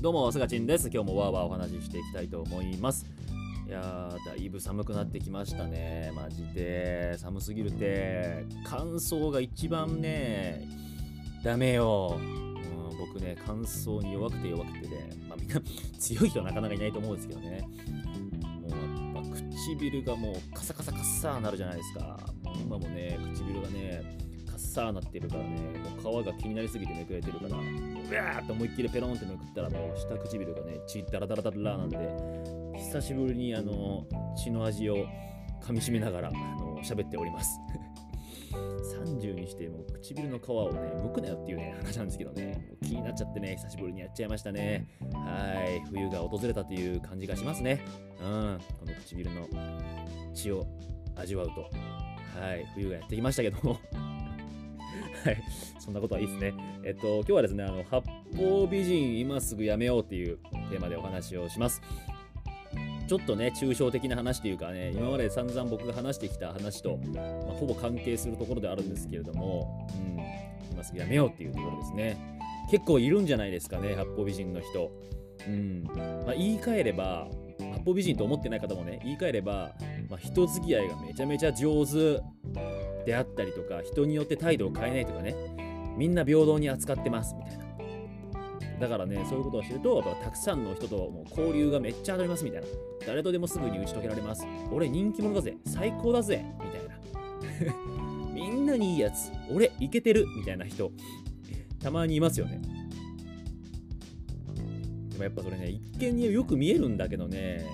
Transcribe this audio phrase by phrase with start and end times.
[0.00, 0.88] どうも、すがちんです。
[0.94, 3.04] 今日もわーわーお話ししていきたいと思います。
[3.66, 6.12] いやー、だいぶ寒くなってきましたね。
[6.14, 7.18] マジで。
[7.18, 10.68] 寒すぎるって、乾燥が一番ね、
[11.42, 12.16] ダメよ。
[12.16, 15.60] うん、僕ね、乾燥に弱くて弱くてね、まあみんな
[15.98, 17.68] 強い人はなかなかいないと思うんですけどね。
[18.60, 22.20] もうやっぱ唇がもうカサカサカサーなるじゃないですか。
[22.62, 24.27] 今もね、唇がね、
[24.58, 25.48] ッサーなってるからね、
[26.02, 31.98] もう皮が気になりすぎてめくれてるから、うわーって思いっきりペロンってめくったらもう下唇がね、血ダラダラダラなんで、
[32.76, 34.04] 久しぶりにあの
[34.36, 35.06] 血の味を
[35.62, 37.58] 噛みしめながらあの喋っております。
[39.04, 44.86] 30にしてもう唇の皮をね、剥くなよっていうね、話なんですけどね、気になっちゃってね、久しぶりにやっちゃいましたね。
[45.12, 47.80] はい、冬が訪れたという感じがしますね。
[48.20, 49.48] うん、この唇の
[50.34, 50.66] 血を
[51.16, 51.60] 味わうと。
[52.40, 53.78] はい、冬がやってきましたけども。
[55.24, 55.42] はい、
[55.78, 56.54] そんなことはいいですね。
[56.84, 58.02] えっと、今日はですね、あの、八
[58.36, 60.38] 方美人今すぐやめようっていう
[60.70, 61.82] テーマでお話をします。
[63.08, 72.38] ちょっとね、抽象的な話というかね、今まで散々僕が話してきた話と、まあ、ほぼ関係するところであるんですけれども、うん、今すぐやめようっていうところですね。
[72.70, 74.92] 結構いるんじゃないですかね、八方美人の人。
[75.46, 75.84] うん。
[76.26, 77.28] まあ、言い換えれば、
[77.88, 79.72] 八方美人と思ってない方もね、言い換えれば、
[80.08, 82.20] まあ、人付き合いがめちゃめちゃ上手
[83.04, 85.34] であったりとか、人によって態度を変えないとかね、
[85.96, 87.68] みんな平等に扱ってますみたいな。
[88.80, 92.66] だからね、そういうことをしてると、やっぱたくさんの人ともう交流がめっちゃ当たりますみたいな。
[93.06, 94.46] 誰とでもすぐに打ち解けられます。
[94.72, 95.56] 俺人気者だぜ。
[95.66, 96.44] 最高だぜ。
[96.60, 97.74] みたいな。
[98.32, 99.32] みんなにいいやつ。
[99.50, 100.26] 俺イケてる。
[100.36, 100.92] みたいな人。
[101.80, 102.60] たまにいますよね。
[105.24, 107.66] やっぱそれね、一見によく見えるんだけどね、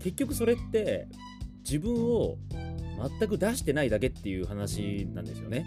[0.00, 1.08] 結局それって
[1.64, 2.36] 自分を
[3.18, 5.66] 全く出してないだけっていう話なんですよね。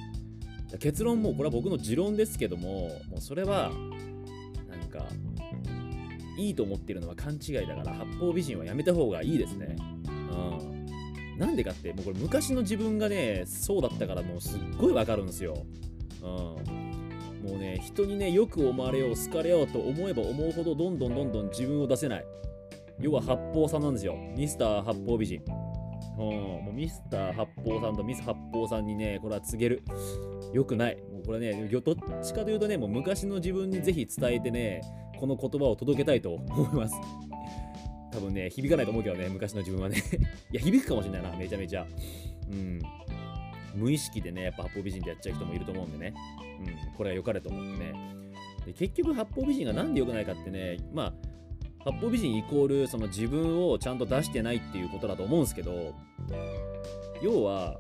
[0.80, 3.72] 結論もこれは僕の持論ですけども、もうそれは
[4.70, 5.08] なんか
[6.38, 9.76] いいと思ってるのは勘違いだから八方美人はやめた方がいいですね。
[10.08, 11.40] うん。
[11.40, 15.66] なんでかってもうこれ昔の自分がねそうだったからもうすっごいわかるんですよ。
[16.24, 16.28] う
[16.62, 16.85] ん。
[17.46, 22.26] もうね人にねよく思われよう好かれようと思えば思うほどどんどんどんどん自分を出せない。
[23.00, 24.16] 要は八方さんなんですよ。
[24.36, 25.42] ミスター八方美人。
[26.18, 29.84] うん、もうミスター八方さんとミス八方さんにね、これは告げる。
[30.54, 30.96] よくない。
[31.12, 34.82] もうこれね、どっちかというとね、もう昔の自分にぜひ伝えてね、
[35.20, 36.96] この言葉を届けたいと思います。
[38.14, 39.98] 多分ね、響かないと思うけどね、昔の自分はね。
[40.52, 41.86] いや、響くかもしれないな、めちゃめちゃ。
[42.50, 42.80] うん。
[43.76, 46.14] 無意識でね、やっぱ八方美人でやっちゃう人もいると思うんでね。
[46.60, 47.94] うん、これは良かれと思ってね。
[48.66, 51.14] で結局、八方美人がなんで良くないかってね、まあ、
[51.86, 55.94] 八方美人イコールその自分をちゃんと出してないっていうことだと思うんですけど
[57.22, 57.78] 要は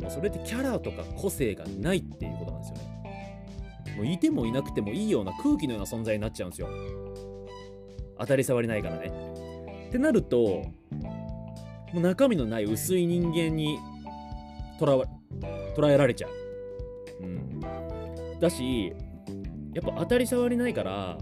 [0.00, 6.68] もうそれってキャラとか個性がないっていうことなんですよねもういてもいなくてもいいような空気のような存在になっちゃうんですよ
[8.18, 9.12] 当たり障りないからね
[9.88, 10.72] ってなるとも
[11.94, 13.78] う中身のない薄い人間に
[14.78, 15.04] とらわ
[15.76, 16.30] 捉えられちゃう。
[17.24, 17.60] うん。
[18.40, 18.92] だし
[19.74, 21.18] やっぱ当たり障りないから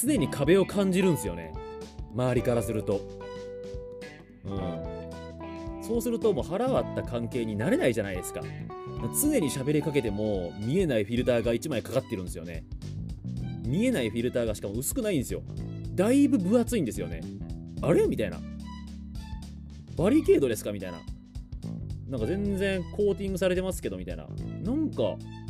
[0.00, 1.52] 常に壁を感じるんですよね。
[2.14, 3.00] 周りからすると。
[4.44, 5.82] うん。
[5.82, 8.42] そうするともう腹割った関係になれないじゃないですか。
[9.20, 12.64] 常に喋りかけても見えないフィルターが1枚かかってるんですよね。
[13.64, 15.42] 見えないフィルターがしかも薄くないんですよ。
[15.94, 17.22] だいぶ分厚いんですよね。
[17.82, 18.06] あれ？
[18.06, 18.38] みたいな。
[19.96, 20.70] バリケードですか？
[20.72, 20.98] みたいな
[22.10, 24.26] なんか全然コーティングされてますけどみたいな。
[24.62, 25.02] なんか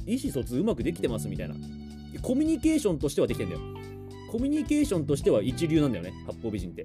[0.07, 1.55] 意思疎通うまくできてますみたいな。
[2.23, 3.61] コミュニケーションとしてはできてんだよ。
[4.31, 6.13] コミュニケーションとしては一流なんだよね。
[6.27, 6.85] 八方美人って。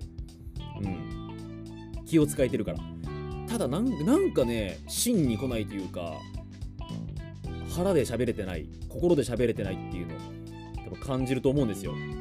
[0.82, 2.06] うん。
[2.06, 2.80] 気を使えてるから。
[3.48, 6.16] ただなんかね芯に来ないというか
[7.74, 10.16] 腹で喋れてない心で喋れてないっていうの
[10.86, 11.94] 多分感じると思うんですよ。
[11.94, 12.12] うん。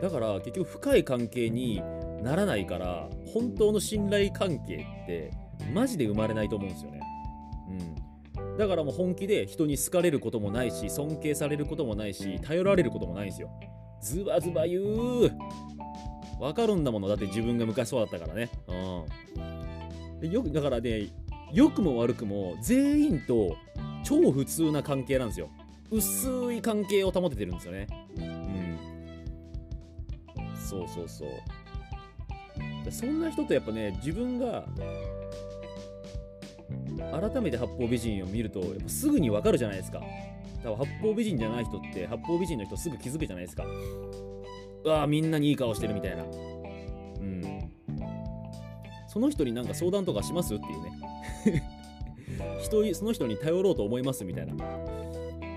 [0.00, 1.82] だから結局深い関係に
[2.22, 5.32] ならないから本当の信頼関係って
[5.72, 7.00] マジで生まれないと思うんですよね。
[8.36, 8.56] うん。
[8.56, 13.50] だからもう本気で人に好かれることもないし尊敬されることもないし頼られることもないんですよ。
[14.00, 15.30] ズバズバ言う。
[16.40, 17.08] わかるんだもの。
[17.08, 18.50] だって自分が昔そうだったからね。
[18.68, 18.72] う
[20.18, 20.20] ん。
[20.20, 21.08] でよくだからね
[21.52, 23.56] 良くも悪くも全員と
[24.04, 25.48] 超普通な関係なんですよ。
[25.90, 27.88] 薄い関係を保ててるんですよね。
[28.16, 28.78] うん。
[30.56, 31.28] そうそうそう。
[32.90, 34.64] そんな人とやっぱね自分が
[37.20, 40.00] 改めて八方美人を見るとやっぱすぐにわかるじゃないですか。
[40.00, 43.64] だから八方美人じゃない人って八方美人の人すぐ気づくじゃないですか。
[44.84, 46.24] うわーみんなにいい顔してるみたいな。
[46.24, 47.70] うん。
[49.08, 50.82] その人になんか相談とかしますっていう
[51.52, 51.62] ね。
[52.62, 54.54] 人その人に頼ろうと思いますみたいな。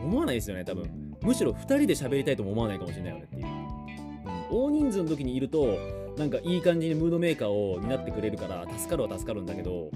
[0.04, 1.08] 思わないですよね多分。
[1.22, 5.78] むしろ2人で喋りたいとも思わないかもしれないよねっていう、うん、大人数の時にいると
[6.18, 9.92] なんかいい感じにムードメーカーを担ってくれるから助かるは助かるんだけど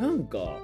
[0.00, 0.58] なんか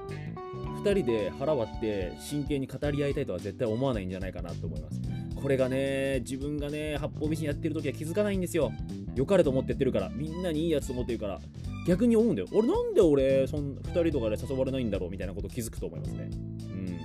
[0.83, 5.01] 2人で腹割って真剣に語り合いたいとは絶対思わないんじゃないかなと思います。
[5.41, 8.73] これがね自分がね八方美人やってる時は気づかないんですよ。
[9.15, 11.41] 良かれと思ってやってるからみんなにいいやつと思ってるから
[11.87, 12.49] 逆に思うんだよ。
[12.53, 16.31] 俺なんで俺そん2人とかで誘われないんだろうみたいなこと気づくと思いますね。
[16.33, 16.99] うん。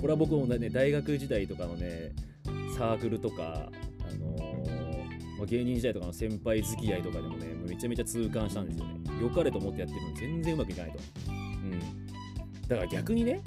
[0.00, 2.12] これは僕もね大学時代とかのね
[2.76, 3.70] サークルとか
[5.44, 8.92] あ、芸人時代とかの先輩付き合いとかでもねめちゃめちゃ痛感したんですよね。
[9.20, 10.98] 良かれと思ってやってるのに全然うまくいかないと。
[11.28, 12.66] うん。
[12.68, 13.42] だから逆にね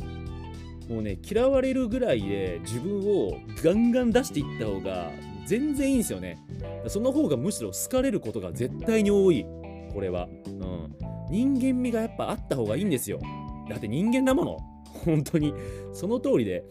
[0.89, 5.11] もうね嫌われるぐらいで自分をガンガン出していった方が
[5.45, 6.39] 全然いいんですよね。
[6.87, 9.45] その方がむしろ好かれることが絶対に多い。
[9.93, 10.27] これは。
[10.47, 10.95] うん。
[11.29, 13.19] 人間味がやっぱあった方がいいんですよ。
[13.69, 14.57] だって人間だもの。
[15.05, 15.53] 本当に。
[15.93, 16.63] その通りで。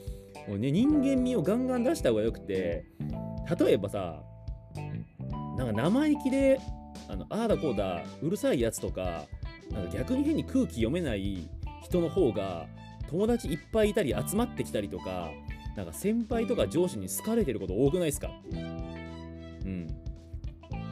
[0.49, 2.87] もうね人間味をガンガン出した方がよくて
[3.59, 4.23] 例えばさ
[5.61, 6.59] なんか生意気で
[7.07, 9.27] あのああだこうだうるさいやつとか
[9.71, 11.51] なんか逆に変に空気読めない
[11.83, 12.67] 人の方が
[13.11, 15.29] 友達いっぱいいたり集まってきたりとか
[15.77, 18.31] なんか先輩とか上司に好かれてること多くないですか？
[18.53, 19.87] うん。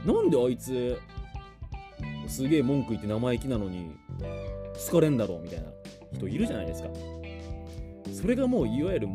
[0.04, 1.00] なんであいつ
[2.26, 3.96] すげえ文句言って生意気なのに
[4.86, 5.40] 好かれんだろう？
[5.40, 5.70] みたいな
[6.12, 6.90] 人いるじゃないですか。
[8.12, 9.14] それがもういわゆるも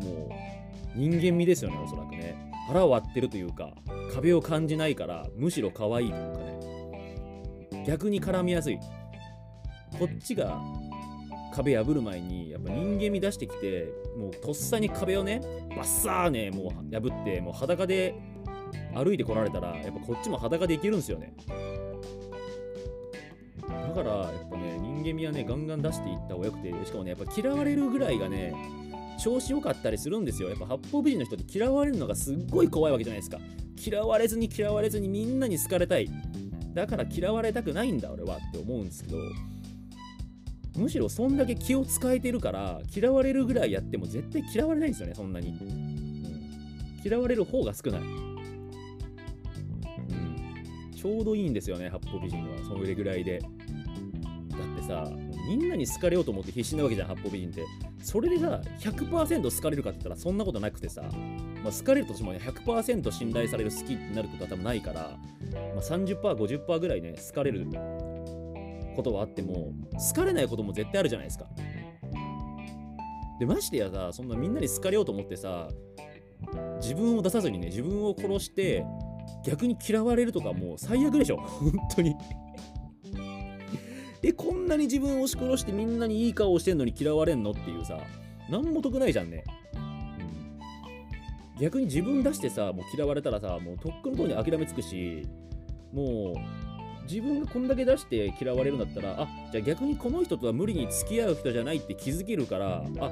[0.96, 3.72] う人間味ですよねおそらくね腹を割ってるというか
[4.14, 7.84] 壁を感じないからむしろ可愛いというかね。
[7.86, 8.78] 逆に絡みやすい。
[9.98, 10.60] こっちが
[11.54, 13.88] 壁破る前にやっぱ人間味出してきて
[14.18, 15.40] もうとっさに壁をね
[15.76, 18.14] バッサーねもう破ってもう裸で
[18.94, 21.34] 歩いてこられたらやっぱこっちも裸でいけるんですよね。
[23.68, 28.52] だからやっぱね人間味はねガンガン出していった方がよくてしかもねやっぱ嫌われるぐらいがね
[29.24, 30.50] 調子良かったりするんですよ。
[30.50, 33.38] やっぱ八方美人の人って嫌われるのがすっごい怖いわけじゃないですか。
[33.82, 36.10] 嫌われずに嫌われずにみんなに好かれたい。
[36.74, 39.18] だから嫌われたくないんだ俺はって思うんですけど
[40.76, 45.56] むしろそんだけ気を使えてるから嫌われるぐらいやっても絶対嫌われないんですよねそんなに、
[47.04, 48.40] 嫌われる方が少ない、うん、
[50.96, 52.56] ちょうどいいんですよね八方美人は。
[52.66, 53.38] それぐらいで。
[53.38, 53.50] だっ
[54.76, 55.12] てさ
[55.46, 57.64] みんなに好かれようと思って必死なわけじゃん八方美人って。
[58.02, 61.02] それでさ100%好かれるかって言ったらそんなことなくてさ、
[61.62, 65.18] まあ、好かれるとしても100%信頼される好きになることは多分ないから、
[65.52, 67.66] まあ、30%50% ぐらいね好かれる
[68.94, 71.46] ことはあっても好かれないことも絶対あるじゃないですか。
[73.40, 75.68] でましてやさそんなみんなに好かれようと思ってさ
[76.80, 78.84] 自分を出さずにね自分を殺して
[79.44, 81.38] 逆に嫌われるとかもう最悪でしょ。
[81.38, 82.14] 本当に。
[84.26, 87.98] えこんなに自分を押し殺してみんなにいい顔してんのに嫌われんのっていうさ
[88.48, 89.44] 何も得ないじゃんね、
[89.74, 95.28] うん、逆に自分出してさもう嫌われたらさもうとっくのとに諦めつくし
[95.92, 103.10] もう自分がこんだけ出して嫌われるんだったらあじゃあ逆にこの人とは無理に付き合う人じゃないって気づけるからあ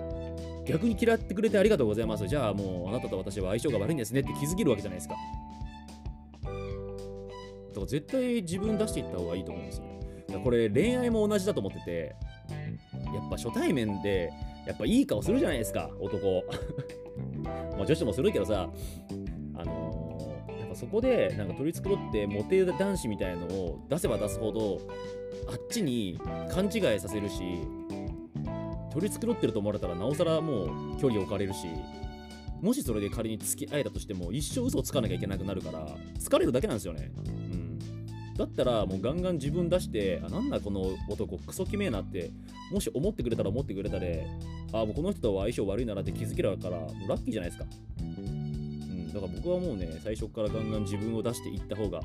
[0.65, 2.27] 逆に嫌ってくれてありがとうございます。
[2.27, 5.17] じゃあもうあなたと私は相性が悪いんですねって気づけるわけじゃないですか。
[6.45, 6.51] だ
[7.75, 9.92] から絶対自分出していった方がいいと思うんですよ
[10.41, 12.17] これ恋愛も同じだと思ってて
[13.15, 14.33] やっぱ初対面で
[14.67, 16.45] やっぱいい顔するじゃないですか男
[17.77, 18.71] まあ女子もするけどさ
[19.55, 24.81] あのやっぱそこでなんか取り繕ってモテ男子みたいのを出せば出すほど
[25.49, 26.19] あっちに
[26.51, 27.43] 勘違いさせるし
[28.93, 31.67] 取り繕ってると思われたらなおさらもう距離置かれるし
[32.61, 35.85] もしそれで仮に付き合えたとしても一生嘘をつかなきゃいけなくなるから
[36.21, 37.11] 疲れるだけなんですよね。
[38.43, 42.31] だったらもうガンガン自分出してあなんだこの男クソきめえなって
[42.73, 44.27] もし思ってくれたら思ってくれたで
[44.73, 47.69] あもうこの人とは相性悪いならって気づけるからもうラッキーじゃないですか。
[48.01, 52.01] うんだから僕はもうね最初からガンガン自分を出していった方が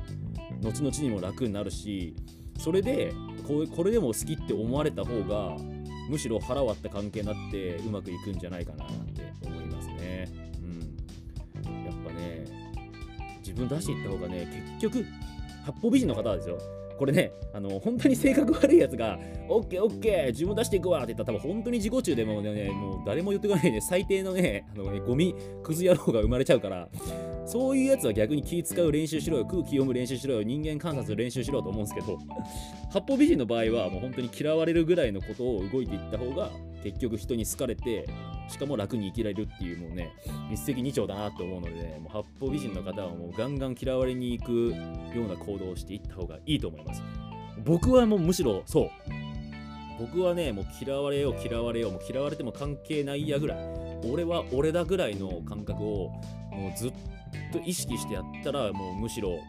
[0.62, 2.14] 後々にも楽になるし
[2.58, 3.12] それで
[3.46, 5.56] ここれでも好きって思われた方が
[6.08, 10.28] むしろ腹割った関係になってうまくいくんじゃないかなって思いますね。
[10.62, 12.44] うん、やっぱね
[13.38, 14.46] 自分出していった方がね
[14.78, 15.06] 結局
[15.68, 16.58] 八方美人の方ですよ。
[16.98, 26.88] これね、あの、本当に性格悪いやつが、オッケーオッケー、自分出していくわって言ったら、多分本当に自己中でもね、もう誰も言ってこないね、最低のね、あのね、ゴミ、クズ野郎が生まれちゃうから、
[27.46, 32.18] そういうやつは逆に気使う練習しろよ、空気読む練習しろよ、人間観察練習しろと思うんですけど、
[32.90, 36.50] 八方美人の場合は、もう本当に嫌われるぐらいのことを動いていった方が、
[36.82, 38.06] 結局人に好かれて、
[38.48, 40.10] しかも楽に生きられるっていうもうね
[40.50, 44.52] 一石二鳥だなと思うので、ね、もう八方美人の方はもうガンガン嫌われに行く
[45.14, 47.02] ような行動をしていった方がいいと思います。
[47.64, 48.90] 僕はもうむしろそう。
[49.98, 53.58] 僕はねもう嫌われよう嫌われようもう嫌われても関係ないやぐらい。
[54.10, 56.10] 俺は俺だぐらいの感覚を
[56.52, 56.92] もうずっ
[57.52, 59.40] と意識してやったらもうむしろ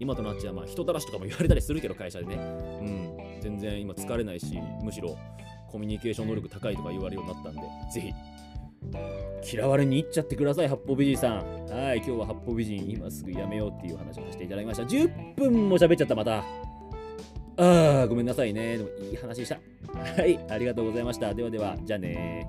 [0.00, 2.34] 今となっちゃまあ人たらしとかも言われたりするけど会社でね。
[2.34, 2.38] う
[2.84, 3.40] ん。
[3.40, 5.16] 全然今疲れないしむしろ。
[5.72, 7.62] コミュニケーション能力高いとか言われるようになったんで
[7.92, 8.12] ぜひ
[9.56, 11.66] 嫌われに行っちゃってください、八方美人さん。
[11.66, 14.82] はい、今日は八方美人、今すぐやめようっていう話をさせていただきました。
[14.82, 16.38] 10分も喋っちゃった、また。
[16.38, 18.78] あー、ごめんなさいね。
[18.78, 19.58] でもいい話でした。
[19.94, 21.32] はい、ありがとうございました。
[21.32, 22.46] ではでは、じゃあね。